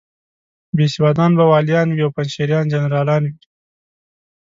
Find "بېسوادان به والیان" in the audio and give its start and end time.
0.77-1.87